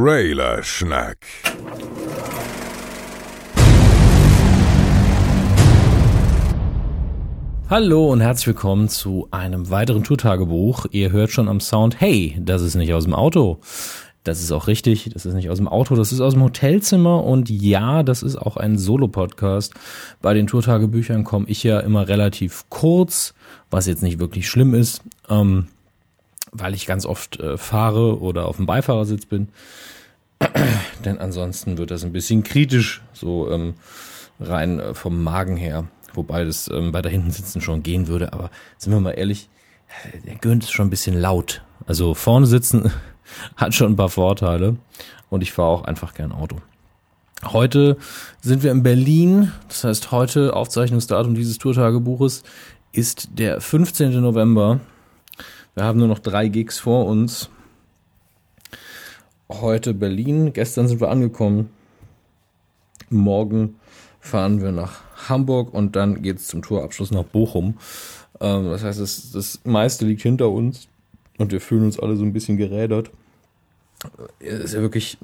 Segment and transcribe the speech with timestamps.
[0.00, 1.18] Trailerschnack.
[7.68, 10.86] Hallo und herzlich willkommen zu einem weiteren Tourtagebuch.
[10.92, 13.58] Ihr hört schon am Sound, hey, das ist nicht aus dem Auto.
[14.22, 17.24] Das ist auch richtig, das ist nicht aus dem Auto, das ist aus dem Hotelzimmer
[17.24, 19.74] und ja, das ist auch ein Solo-Podcast.
[20.22, 23.34] Bei den Tourtagebüchern komme ich ja immer relativ kurz,
[23.68, 25.02] was jetzt nicht wirklich schlimm ist.
[25.28, 25.66] Ähm,
[26.52, 29.48] weil ich ganz oft äh, fahre oder auf dem Beifahrersitz bin.
[31.04, 33.74] Denn ansonsten wird das ein bisschen kritisch, so ähm,
[34.40, 35.84] rein äh, vom Magen her.
[36.14, 38.32] Wobei das ähm, bei da hinten sitzen schon gehen würde.
[38.32, 39.48] Aber sind wir mal ehrlich,
[40.26, 41.62] der Günd ist schon ein bisschen laut.
[41.86, 42.90] Also vorne sitzen
[43.56, 44.76] hat schon ein paar Vorteile.
[45.30, 46.56] Und ich fahre auch einfach gern Auto.
[47.44, 47.96] Heute
[48.40, 49.52] sind wir in Berlin.
[49.68, 52.42] Das heißt, heute Aufzeichnungsdatum dieses Tourtagebuches
[52.92, 54.20] ist der 15.
[54.20, 54.80] November
[55.78, 57.50] wir haben nur noch drei Gigs vor uns.
[59.48, 61.70] Heute Berlin, gestern sind wir angekommen.
[63.10, 63.76] Morgen
[64.18, 67.78] fahren wir nach Hamburg und dann geht es zum Tourabschluss nach Bochum.
[68.40, 70.88] Ähm, das heißt, das, das meiste liegt hinter uns
[71.38, 73.12] und wir fühlen uns alle so ein bisschen gerädert.
[74.40, 75.16] Ist ja wirklich,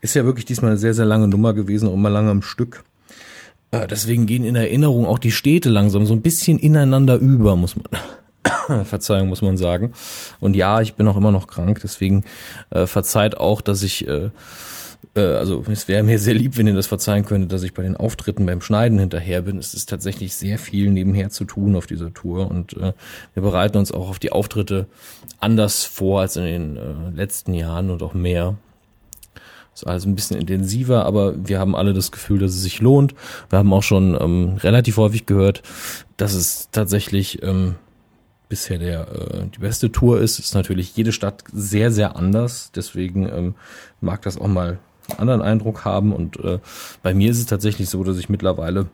[0.00, 2.84] ist ja wirklich diesmal eine sehr, sehr lange Nummer gewesen, auch mal lange am Stück.
[3.70, 7.76] Äh, deswegen gehen in Erinnerung auch die Städte langsam so ein bisschen ineinander über, muss
[7.76, 7.84] man,
[8.84, 9.92] Verzeihung muss man sagen.
[10.40, 12.24] Und ja, ich bin auch immer noch krank, deswegen
[12.70, 14.30] äh, verzeiht auch, dass ich, äh,
[15.14, 17.82] äh, also es wäre mir sehr lieb, wenn ihr das verzeihen könntet, dass ich bei
[17.82, 19.58] den Auftritten beim Schneiden hinterher bin.
[19.58, 22.92] Es ist tatsächlich sehr viel nebenher zu tun auf dieser Tour und äh,
[23.34, 24.86] wir bereiten uns auch auf die Auftritte
[25.40, 26.80] anders vor als in den äh,
[27.14, 28.56] letzten Jahren und auch mehr.
[29.74, 33.12] Ist also ein bisschen intensiver, aber wir haben alle das Gefühl, dass es sich lohnt.
[33.50, 35.62] Wir haben auch schon ähm, relativ häufig gehört,
[36.16, 37.74] dass es tatsächlich ähm,
[38.48, 42.70] bisher der äh, die beste Tour ist, ist natürlich jede Stadt sehr, sehr anders.
[42.74, 43.54] Deswegen ähm,
[44.00, 44.78] mag das auch mal
[45.08, 46.12] einen anderen Eindruck haben.
[46.12, 46.58] Und äh,
[47.02, 48.86] bei mir ist es tatsächlich so, dass ich mittlerweile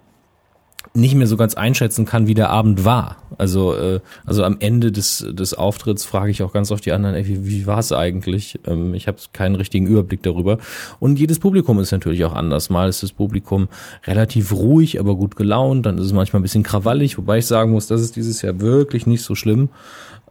[0.93, 3.17] nicht mehr so ganz einschätzen kann, wie der Abend war.
[3.39, 7.15] Also, äh, also am Ende des, des Auftritts frage ich auch ganz oft die anderen,
[7.15, 8.59] ey, wie, wie war es eigentlich?
[8.67, 10.59] Ähm, ich habe keinen richtigen Überblick darüber.
[10.99, 12.71] Und jedes Publikum ist natürlich auch anders.
[12.71, 13.69] Mal ist das Publikum
[14.07, 15.87] relativ ruhig, aber gut gelaunt.
[15.87, 18.61] Dann ist es manchmal ein bisschen krawallig, wobei ich sagen muss, das ist dieses Jahr
[18.61, 19.69] wirklich nicht so schlimm.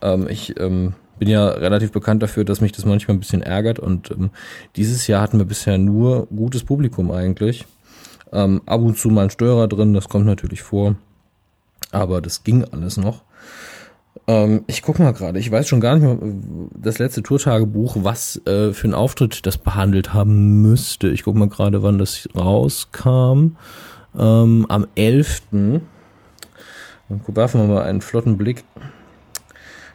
[0.02, 3.80] Ähm, ich ähm, bin ja relativ bekannt dafür, dass mich das manchmal ein bisschen ärgert.
[3.80, 4.30] Und ähm,
[4.76, 7.66] dieses Jahr hatten wir bisher nur gutes Publikum eigentlich.
[8.32, 10.96] Ähm, ab und zu mal ein Steuerer drin, das kommt natürlich vor.
[11.92, 13.24] Aber das ging alles noch.
[14.28, 16.18] Ähm, ich gucke mal gerade, ich weiß schon gar nicht mehr,
[16.76, 21.10] das letzte Tourtagebuch, was äh, für einen Auftritt das behandelt haben müsste.
[21.10, 23.56] Ich gucke mal gerade, wann das rauskam.
[24.18, 25.42] Ähm, am 11.
[25.52, 25.82] Dann
[27.10, 28.64] werfen wir mal einen flotten Blick.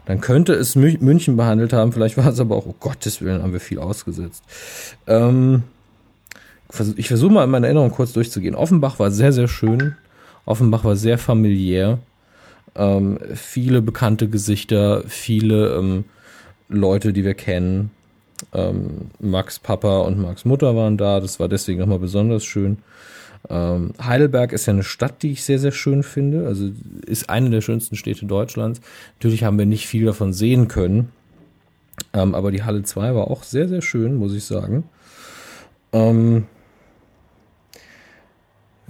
[0.07, 3.53] Dann könnte es München behandelt haben, vielleicht war es aber auch, oh Gottes Willen, haben
[3.53, 4.45] wir viel ausgesetzt.
[5.07, 5.63] Ähm,
[6.97, 8.55] ich versuche mal in meiner Erinnerung kurz durchzugehen.
[8.55, 9.97] Offenbach war sehr, sehr schön.
[10.47, 11.99] Offenbach war sehr familiär.
[12.75, 16.05] Ähm, viele bekannte Gesichter, viele ähm,
[16.69, 17.91] Leute, die wir kennen.
[18.53, 21.21] Ähm, Max Papa und Max Mutter waren da.
[21.21, 22.79] Das war deswegen nochmal besonders schön.
[23.49, 26.47] Ähm, Heidelberg ist ja eine Stadt, die ich sehr, sehr schön finde.
[26.47, 26.71] Also
[27.07, 28.81] ist eine der schönsten Städte Deutschlands.
[29.19, 31.11] Natürlich haben wir nicht viel davon sehen können.
[32.13, 34.85] Ähm, aber die Halle 2 war auch sehr, sehr schön, muss ich sagen.
[35.93, 36.47] Ähm,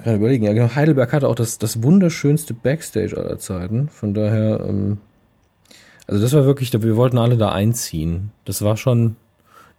[0.02, 0.44] kann überlegen.
[0.44, 0.74] Ja, genau.
[0.74, 3.88] Heidelberg hatte auch das, das wunderschönste Backstage aller Zeiten.
[3.88, 4.98] Von daher, ähm,
[6.06, 8.30] also das war wirklich, wir wollten alle da einziehen.
[8.44, 9.16] Das war schon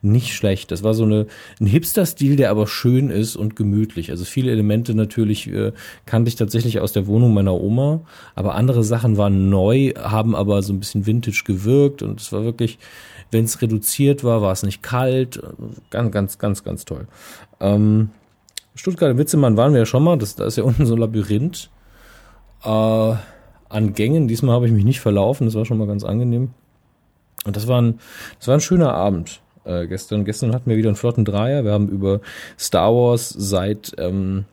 [0.06, 0.72] nicht schlecht.
[0.72, 1.26] Das war so eine,
[1.60, 4.12] ein Hipster-Stil, der aber schön ist und gemütlich.
[4.12, 5.74] Also viele Elemente natürlich äh,
[6.06, 8.02] kannte ich tatsächlich aus der Wohnung meiner Oma,
[8.36, 12.44] aber andere Sachen waren neu, haben aber so ein bisschen vintage gewirkt und es war
[12.44, 12.78] wirklich,
[13.32, 15.42] wenn es reduziert war, war es nicht kalt.
[15.90, 17.08] Ganz, ganz, ganz, ganz toll.
[17.60, 18.10] Ähm,
[18.76, 20.18] Stuttgart Witzemann waren wir ja schon mal.
[20.18, 21.70] Das, da ist ja unten so ein Labyrinth
[22.64, 24.28] äh, an Gängen.
[24.28, 25.48] Diesmal habe ich mich nicht verlaufen.
[25.48, 26.52] Das war schon mal ganz angenehm.
[27.46, 28.00] Und das war ein,
[28.40, 30.26] das war ein schöner Abend äh, gestern.
[30.26, 31.64] Gestern hatten wir wieder einen flotten Dreier.
[31.64, 32.22] Wir haben über
[32.58, 34.46] Star Wars seit, ähm,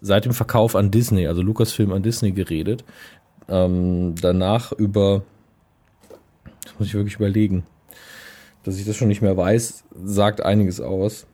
[0.00, 2.84] seit dem Verkauf an Disney, also Lucasfilm an Disney geredet.
[3.48, 5.22] Ähm, danach über,
[6.64, 7.64] das muss ich wirklich überlegen,
[8.62, 11.26] dass ich das schon nicht mehr weiß, sagt einiges aus.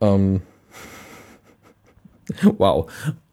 [0.00, 0.42] Ähm,
[2.58, 2.90] wow.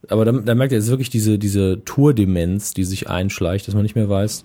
[0.07, 3.83] Aber da, da merkt ihr jetzt wirklich diese, diese Tourdemenz, die sich einschleicht, dass man
[3.83, 4.43] nicht mehr weiß,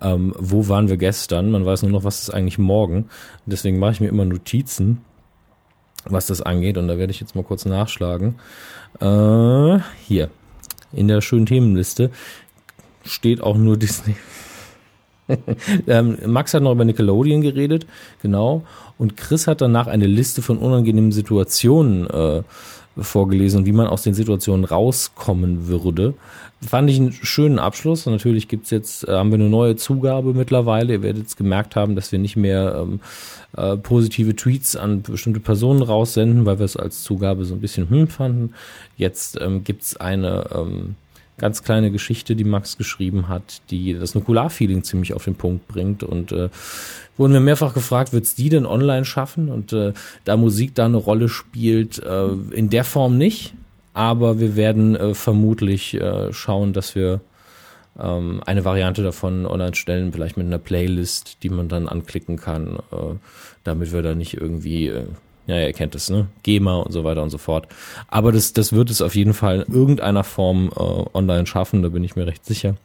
[0.00, 1.50] ähm, wo waren wir gestern.
[1.50, 3.08] Man weiß nur noch, was ist eigentlich morgen.
[3.44, 4.98] Deswegen mache ich mir immer Notizen,
[6.04, 6.78] was das angeht.
[6.78, 8.36] Und da werde ich jetzt mal kurz nachschlagen.
[9.00, 10.30] Äh, hier.
[10.92, 12.10] In der schönen Themenliste
[13.04, 14.16] steht auch nur Disney.
[15.86, 17.86] ähm, Max hat noch über Nickelodeon geredet,
[18.22, 18.64] genau.
[18.98, 22.42] Und Chris hat danach eine Liste von unangenehmen Situationen äh,
[22.96, 26.14] vorgelesen, wie man aus den Situationen rauskommen würde.
[26.66, 28.06] Fand ich einen schönen Abschluss.
[28.06, 30.92] Und natürlich gibt's jetzt, äh, haben wir eine neue Zugabe mittlerweile.
[30.92, 33.00] Ihr werdet jetzt gemerkt haben, dass wir nicht mehr ähm,
[33.56, 37.90] äh, positive Tweets an bestimmte Personen raussenden, weil wir es als Zugabe so ein bisschen
[37.90, 38.54] hm fanden.
[38.96, 40.94] Jetzt ähm, gibt's eine ähm,
[41.42, 46.04] ganz kleine Geschichte, die Max geschrieben hat, die das Nukular-Feeling ziemlich auf den Punkt bringt.
[46.04, 46.50] Und äh,
[47.18, 49.48] wurden wir mehrfach gefragt, wird's die denn online schaffen?
[49.48, 49.92] Und äh,
[50.24, 53.54] da Musik da eine Rolle spielt, äh, in der Form nicht.
[53.92, 57.20] Aber wir werden äh, vermutlich äh, schauen, dass wir
[57.98, 62.76] ähm, eine Variante davon online stellen, vielleicht mit einer Playlist, die man dann anklicken kann,
[62.92, 63.16] äh,
[63.64, 65.06] damit wir da nicht irgendwie äh,
[65.46, 66.28] ja, ihr kennt es, ne?
[66.42, 67.66] GEMA und so weiter und so fort.
[68.08, 71.88] Aber das, das wird es auf jeden Fall in irgendeiner Form äh, online schaffen, da
[71.88, 72.76] bin ich mir recht sicher.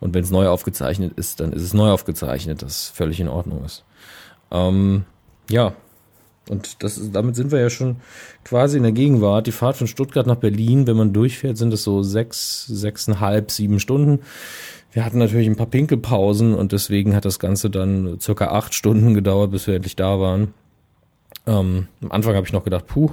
[0.00, 3.64] Und wenn es neu aufgezeichnet ist, dann ist es neu aufgezeichnet, das völlig in Ordnung
[3.64, 3.84] ist.
[4.50, 5.04] Ähm,
[5.48, 5.74] ja,
[6.48, 7.96] und das ist, damit sind wir ja schon
[8.44, 9.46] quasi in der Gegenwart.
[9.46, 13.78] Die Fahrt von Stuttgart nach Berlin, wenn man durchfährt, sind es so sechs, sechseinhalb, sieben
[13.78, 14.20] Stunden.
[14.92, 19.14] Wir hatten natürlich ein paar Pinkelpausen und deswegen hat das Ganze dann circa acht Stunden
[19.14, 20.52] gedauert, bis wir endlich da waren.
[21.46, 23.10] Ähm, am Anfang habe ich noch gedacht, puh,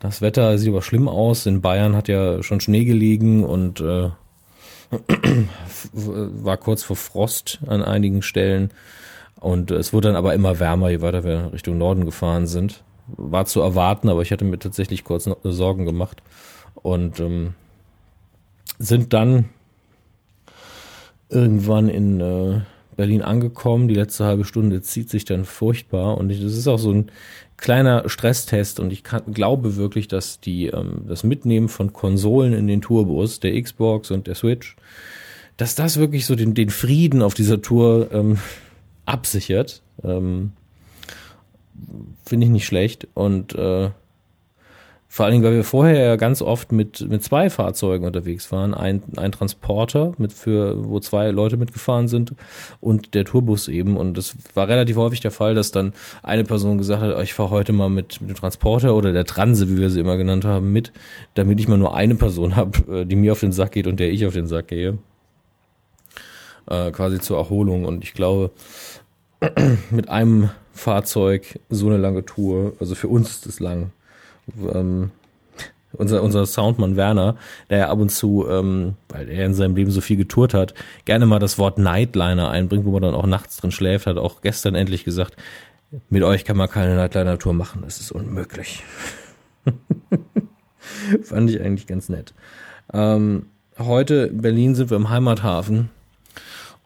[0.00, 1.46] das Wetter sieht aber schlimm aus.
[1.46, 4.10] In Bayern hat ja schon Schnee gelegen und äh,
[5.92, 8.70] war kurz vor Frost an einigen Stellen.
[9.40, 12.82] Und es wurde dann aber immer wärmer, je weiter wir Richtung Norden gefahren sind.
[13.08, 16.22] War zu erwarten, aber ich hatte mir tatsächlich kurz Sorgen gemacht.
[16.74, 17.54] Und ähm,
[18.78, 19.50] sind dann
[21.28, 22.60] irgendwann in äh,
[22.96, 23.88] Berlin angekommen.
[23.88, 27.10] Die letzte halbe Stunde zieht sich dann furchtbar und das ist auch so ein
[27.56, 32.66] kleiner Stresstest und ich kann, glaube wirklich, dass die ähm, das Mitnehmen von Konsolen in
[32.66, 34.76] den Tourbus, der Xbox und der Switch,
[35.56, 38.38] dass das wirklich so den, den Frieden auf dieser Tour ähm,
[39.06, 39.82] absichert.
[40.02, 40.52] Ähm,
[42.24, 43.90] Finde ich nicht schlecht und äh,
[45.14, 48.74] vor allen Dingen, weil wir vorher ja ganz oft mit, mit zwei Fahrzeugen unterwegs waren.
[48.74, 52.34] Ein, ein Transporter, mit für, wo zwei Leute mitgefahren sind
[52.80, 53.96] und der Tourbus eben.
[53.96, 55.92] Und es war relativ häufig der Fall, dass dann
[56.24, 59.68] eine Person gesagt hat, ich fahre heute mal mit, mit dem Transporter oder der Transe,
[59.68, 60.90] wie wir sie immer genannt haben, mit,
[61.34, 64.00] damit ich mal nur eine Person habe, äh, die mir auf den Sack geht und
[64.00, 64.98] der ich auf den Sack gehe.
[66.68, 67.84] Äh, quasi zur Erholung.
[67.84, 68.50] Und ich glaube,
[69.90, 73.92] mit einem Fahrzeug so eine lange Tour, also für uns ist das lang
[74.72, 75.10] ähm,
[75.96, 77.36] unser, unser Soundmann Werner,
[77.70, 80.74] der ja ab und zu, ähm, weil er in seinem Leben so viel getourt hat,
[81.04, 84.40] gerne mal das Wort Nightliner einbringt, wo man dann auch nachts drin schläft, hat auch
[84.42, 85.36] gestern endlich gesagt,
[86.10, 88.82] mit euch kann man keine Nightliner-Tour machen, das ist unmöglich.
[91.22, 92.34] Fand ich eigentlich ganz nett.
[92.92, 93.46] Ähm,
[93.78, 95.90] heute in Berlin sind wir im Heimathafen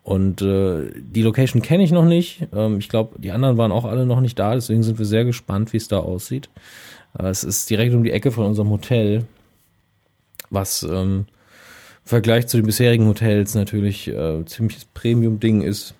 [0.02, 2.46] und äh, die Location kenne ich noch nicht.
[2.54, 5.24] Ähm, ich glaube, die anderen waren auch alle noch nicht da, deswegen sind wir sehr
[5.24, 6.48] gespannt, wie es da aussieht.
[7.14, 9.24] Es ist direkt um die Ecke von unserem Hotel,
[10.50, 11.26] was ähm, im
[12.04, 15.94] Vergleich zu den bisherigen Hotels natürlich äh, ziemliches Premium-Ding ist.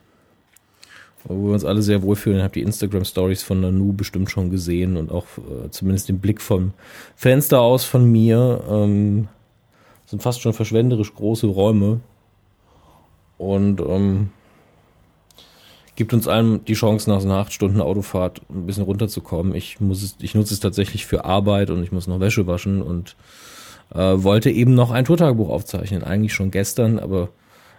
[1.25, 2.43] Wo wir uns alle sehr wohlfühlen.
[2.43, 6.73] Habe die Instagram-Stories von Nanu bestimmt schon gesehen und auch äh, zumindest den Blick vom
[7.17, 8.65] Fenster aus von mir.
[8.71, 9.29] Ähm,
[10.07, 12.01] sind fast schon verschwenderisch große Räume.
[13.37, 14.31] Und ähm,
[15.99, 19.53] gibt uns allen die Chance, nach so einer acht Stunden Autofahrt ein bisschen runterzukommen.
[19.57, 22.83] Ich muss es, ich nutze es tatsächlich für Arbeit und ich muss noch Wäsche waschen
[22.83, 23.17] und
[23.93, 26.05] äh, wollte eben noch ein Tourtagebuch aufzeichnen.
[26.05, 27.31] Eigentlich schon gestern, aber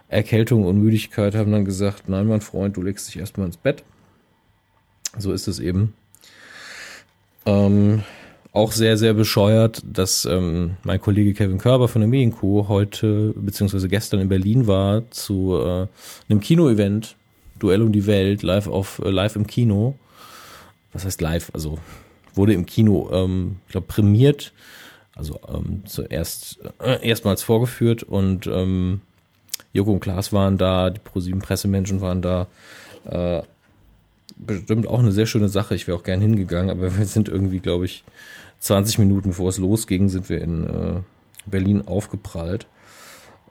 [0.08, 3.84] Erkältung und Müdigkeit haben dann gesagt, nein, mein Freund, du legst dich erstmal ins Bett.
[5.16, 5.94] So ist es eben.
[7.46, 8.02] Ähm,
[8.52, 13.88] auch sehr, sehr bescheuert, dass ähm, mein Kollege Kevin Körber von der Medienkuh heute beziehungsweise
[13.88, 15.86] gestern in Berlin war zu äh,
[16.28, 17.16] einem Kino-Event
[17.60, 19.96] Duell um die Welt live auf äh, live im Kino.
[20.92, 21.50] Was heißt live?
[21.54, 21.78] Also
[22.34, 24.52] wurde im Kino, ähm, ich glaube, prämiert.
[25.14, 29.02] Also ähm, zuerst äh, erstmals vorgeführt und ähm,
[29.72, 32.48] Joko und Klaas waren da, die ProSieben Pressemenschen waren da.
[33.04, 33.42] Äh,
[34.36, 35.74] bestimmt auch eine sehr schöne Sache.
[35.74, 38.04] Ich wäre auch gern hingegangen, aber wir sind irgendwie, glaube ich,
[38.60, 41.00] 20 Minuten vor es losging, sind wir in äh,
[41.46, 42.66] Berlin aufgeprallt.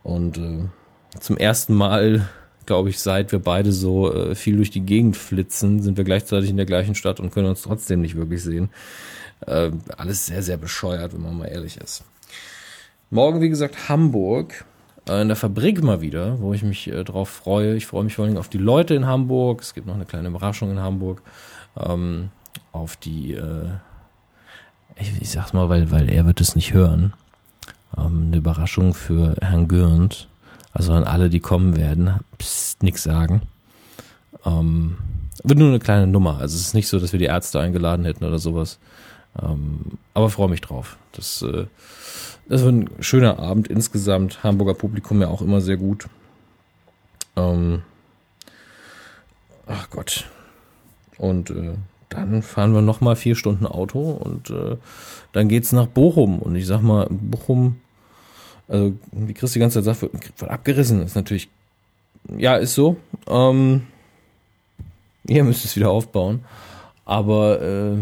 [0.04, 0.66] Und äh,
[1.20, 2.30] zum ersten Mal
[2.70, 6.52] glaube ich, seit wir beide so äh, viel durch die Gegend flitzen, sind wir gleichzeitig
[6.52, 8.70] in der gleichen Stadt und können uns trotzdem nicht wirklich sehen.
[9.48, 12.04] Äh, alles sehr, sehr bescheuert, wenn man mal ehrlich ist.
[13.10, 14.66] Morgen, wie gesagt, Hamburg.
[15.10, 17.76] Äh, in der Fabrik mal wieder, wo ich mich äh, drauf freue.
[17.76, 19.62] Ich freue mich vor allem auf die Leute in Hamburg.
[19.62, 21.24] Es gibt noch eine kleine Überraschung in Hamburg.
[21.76, 22.30] Ähm,
[22.72, 23.70] auf die, äh,
[24.96, 27.14] ich, ich sag's mal, weil, weil er wird es nicht hören.
[27.98, 30.29] Ähm, eine Überraschung für Herrn Gürnt
[30.80, 33.42] Also an alle, die kommen werden, pst, nix sagen.
[34.46, 34.98] Ähm,
[35.44, 36.38] wird nur eine kleine Nummer.
[36.40, 38.80] Also es ist nicht so, dass wir die Ärzte eingeladen hätten oder sowas.
[39.42, 40.96] Ähm, aber freue mich drauf.
[41.12, 41.66] Das, äh,
[42.48, 44.42] das wird ein schöner Abend insgesamt.
[44.42, 46.08] Hamburger Publikum ja auch immer sehr gut.
[47.36, 47.82] Ähm,
[49.68, 50.30] ach Gott.
[51.18, 51.74] Und äh,
[52.08, 54.78] dann fahren wir nochmal vier Stunden Auto und äh,
[55.34, 56.40] dann geht's nach Bochum.
[56.40, 57.82] Und ich sag mal, Bochum,
[58.70, 61.02] also wie Chris die ganze Zeit sagt, wird, wird abgerissen.
[61.02, 61.50] ist natürlich,
[62.38, 62.98] ja, ist so.
[63.28, 63.88] Ähm,
[65.28, 66.46] ihr müsst es wieder aufbauen.
[67.06, 67.96] Aber äh,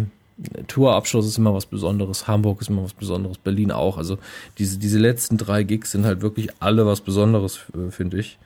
[0.67, 3.97] Tourabschluss ist immer was Besonderes, Hamburg ist immer was Besonderes, Berlin auch.
[3.97, 4.17] Also
[4.57, 8.37] diese, diese letzten drei Gigs sind halt wirklich alle was Besonderes, äh, finde ich.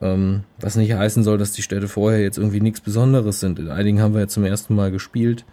[0.00, 3.60] Ähm, was nicht heißen soll, dass die Städte vorher jetzt irgendwie nichts Besonderes sind.
[3.60, 5.44] In einigen haben wir ja zum ersten Mal gespielt.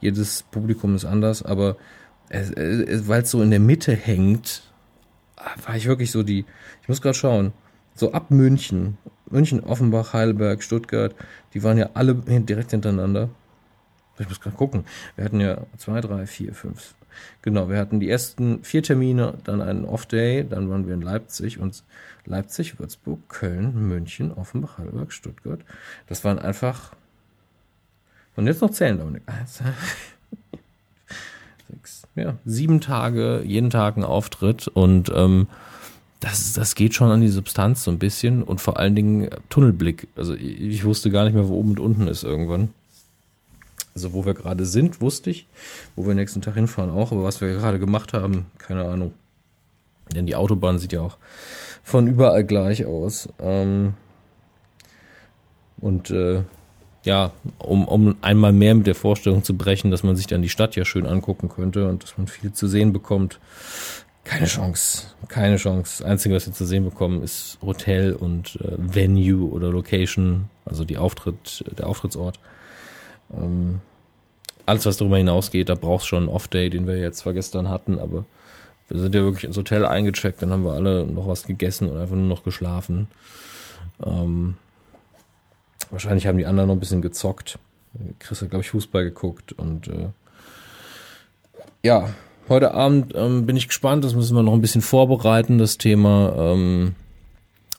[0.00, 1.76] Jedes Publikum ist anders, aber
[2.30, 4.67] weil es so in der Mitte hängt,
[5.64, 6.44] war ich wirklich so die,
[6.82, 7.52] ich muss gerade schauen,
[7.94, 8.98] so ab München,
[9.30, 11.14] München, Offenbach, Heidelberg, Stuttgart,
[11.54, 13.28] die waren ja alle direkt hintereinander.
[14.18, 14.84] Ich muss gerade gucken.
[15.16, 16.94] Wir hatten ja zwei, drei, vier, fünf.
[17.42, 21.58] Genau, wir hatten die ersten vier Termine, dann einen Off-Day, dann waren wir in Leipzig
[21.58, 21.82] und
[22.24, 25.60] Leipzig, Würzburg, Köln, München, Offenbach, Heidelberg, Stuttgart.
[26.06, 26.92] Das waren einfach.
[28.36, 29.22] Und jetzt noch zählen, Dominik.
[29.26, 29.62] Eins,
[31.70, 35.46] sechs, ja, sieben Tage, jeden Tag ein Auftritt und ähm,
[36.20, 40.08] das, das geht schon an die Substanz so ein bisschen und vor allen Dingen Tunnelblick.
[40.16, 42.70] Also ich, ich wusste gar nicht mehr, wo oben und unten ist irgendwann.
[43.94, 45.46] Also wo wir gerade sind, wusste ich.
[45.96, 47.12] Wo wir nächsten Tag hinfahren auch.
[47.12, 49.12] Aber was wir gerade gemacht haben, keine Ahnung.
[50.14, 51.18] Denn die Autobahn sieht ja auch
[51.84, 53.28] von überall gleich aus.
[53.38, 53.94] Ähm
[55.80, 56.42] und äh,
[57.08, 60.50] ja, um, um einmal mehr mit der Vorstellung zu brechen, dass man sich dann die
[60.50, 63.40] Stadt ja schön angucken könnte und dass man viel zu sehen bekommt.
[64.24, 66.04] Keine Chance, keine Chance.
[66.04, 70.98] Einzige, was wir zu sehen bekommen, ist Hotel und äh, Venue oder Location, also die
[70.98, 72.38] Auftritt, der Auftrittsort.
[73.32, 73.80] Ähm,
[74.66, 77.98] alles, was darüber hinausgeht, da brauchst schon einen Off-Day, den wir jetzt zwar gestern hatten,
[77.98, 78.26] aber
[78.88, 81.96] wir sind ja wirklich ins Hotel eingecheckt, dann haben wir alle noch was gegessen und
[81.96, 83.08] einfach nur noch geschlafen.
[84.04, 84.56] Ähm,
[85.90, 87.58] wahrscheinlich haben die anderen noch ein bisschen gezockt.
[88.18, 90.08] Chris hat, glaube ich, Fußball geguckt und äh,
[91.82, 92.10] ja,
[92.48, 96.34] heute Abend ähm, bin ich gespannt, das müssen wir noch ein bisschen vorbereiten, das Thema.
[96.36, 96.94] Ähm,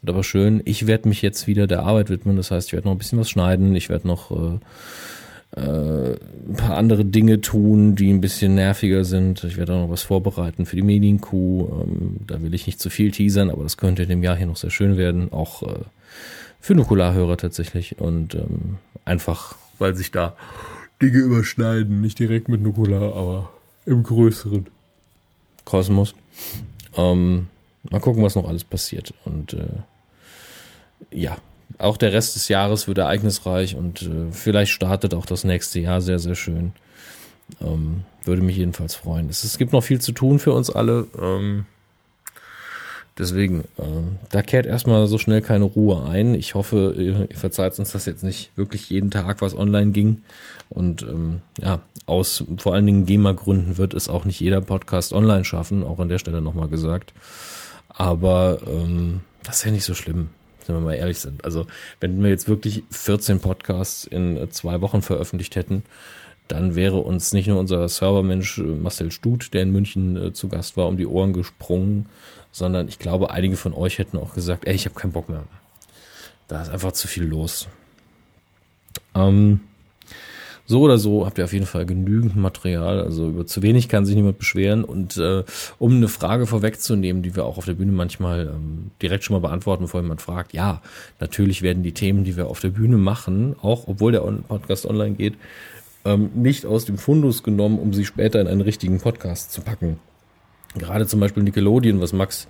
[0.05, 2.95] aber schön, ich werde mich jetzt wieder der Arbeit widmen, das heißt, ich werde noch
[2.95, 4.59] ein bisschen was schneiden, ich werde noch äh,
[5.55, 6.15] äh,
[6.47, 9.43] ein paar andere Dinge tun, die ein bisschen nerviger sind.
[9.43, 11.83] Ich werde auch noch was vorbereiten für die Medienkuh.
[11.83, 14.47] Ähm, da will ich nicht zu viel teasern, aber das könnte in dem Jahr hier
[14.47, 15.33] noch sehr schön werden.
[15.33, 15.79] Auch äh,
[16.59, 17.99] für Nukularhörer tatsächlich.
[17.99, 20.35] Und ähm, einfach, weil sich da
[21.01, 22.01] Dinge überschneiden.
[22.01, 23.51] Nicht direkt mit Nukular, aber
[23.85, 24.67] im größeren
[25.65, 26.13] Kosmos.
[26.95, 27.47] Ähm,
[27.89, 29.13] mal gucken, was noch alles passiert.
[29.25, 29.67] Und äh,
[31.11, 31.37] ja,
[31.77, 36.01] auch der Rest des Jahres wird ereignisreich und äh, vielleicht startet auch das nächste Jahr
[36.01, 36.73] sehr, sehr schön.
[37.61, 39.29] Ähm, würde mich jedenfalls freuen.
[39.29, 41.07] Es, es, gibt noch viel zu tun für uns alle.
[41.19, 41.65] Ähm,
[43.19, 43.83] deswegen, äh,
[44.31, 46.33] da kehrt erstmal so schnell keine Ruhe ein.
[46.33, 50.21] Ich hoffe, ihr, ihr verzeiht uns, dass jetzt nicht wirklich jeden Tag was online ging.
[50.69, 55.45] Und ähm, ja, aus vor allen Dingen GEMA-Gründen wird es auch nicht jeder Podcast online
[55.45, 57.13] schaffen, auch an der Stelle nochmal gesagt.
[57.89, 60.29] Aber ähm, das ist ja nicht so schlimm
[60.69, 61.43] wenn wir mal ehrlich sind.
[61.43, 61.65] Also,
[61.99, 65.83] wenn wir jetzt wirklich 14 Podcasts in äh, zwei Wochen veröffentlicht hätten,
[66.47, 70.47] dann wäre uns nicht nur unser Servermensch äh, Marcel Stut, der in München äh, zu
[70.47, 72.07] Gast war, um die Ohren gesprungen,
[72.51, 75.43] sondern ich glaube, einige von euch hätten auch gesagt, ey, ich habe keinen Bock mehr.
[76.47, 77.67] Da ist einfach zu viel los.
[79.13, 79.61] Ähm,
[80.69, 83.01] so oder so habt ihr auf jeden Fall genügend Material.
[83.01, 84.83] Also über zu wenig kann sich niemand beschweren.
[84.83, 85.43] Und äh,
[85.79, 89.47] um eine Frage vorwegzunehmen, die wir auch auf der Bühne manchmal ähm, direkt schon mal
[89.47, 90.83] beantworten, bevor jemand fragt, ja,
[91.19, 95.15] natürlich werden die Themen, die wir auf der Bühne machen, auch obwohl der Podcast online
[95.15, 95.33] geht,
[96.05, 99.99] ähm, nicht aus dem Fundus genommen, um sie später in einen richtigen Podcast zu packen.
[100.77, 102.47] Gerade zum Beispiel Nickelodeon, was Max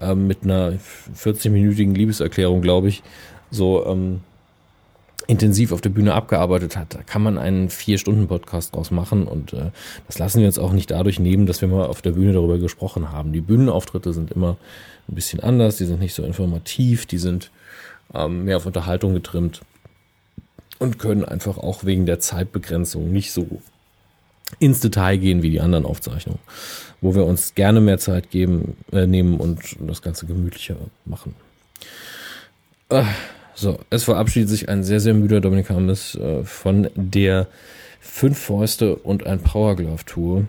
[0.00, 0.78] ähm, mit einer
[1.16, 3.02] 40-minütigen Liebeserklärung, glaube ich,
[3.50, 4.20] so ähm,
[5.26, 6.94] intensiv auf der Bühne abgearbeitet hat.
[6.94, 9.70] Da kann man einen Vier-Stunden-Podcast draus machen und äh,
[10.06, 12.58] das lassen wir uns auch nicht dadurch nehmen, dass wir mal auf der Bühne darüber
[12.58, 13.32] gesprochen haben.
[13.32, 14.56] Die Bühnenauftritte sind immer
[15.08, 17.50] ein bisschen anders, die sind nicht so informativ, die sind
[18.14, 19.60] ähm, mehr auf Unterhaltung getrimmt
[20.78, 23.62] und können einfach auch wegen der Zeitbegrenzung nicht so
[24.58, 26.40] ins Detail gehen wie die anderen Aufzeichnungen,
[27.00, 31.34] wo wir uns gerne mehr Zeit geben, äh, nehmen und das Ganze gemütlicher machen.
[32.88, 33.04] Äh,
[33.54, 37.46] so, es verabschiedet sich ein sehr, sehr müder Dominik Hammes äh, von der
[38.00, 40.44] Fünf Fäuste und ein Power Glove Tour.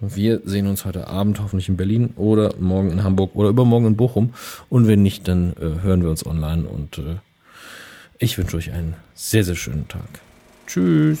[0.00, 3.96] Wir sehen uns heute Abend hoffentlich in Berlin oder morgen in Hamburg oder übermorgen in
[3.96, 4.34] Bochum.
[4.68, 6.68] Und wenn nicht, dann äh, hören wir uns online.
[6.68, 7.16] Und äh,
[8.18, 10.08] ich wünsche euch einen sehr, sehr schönen Tag.
[10.66, 11.20] Tschüss.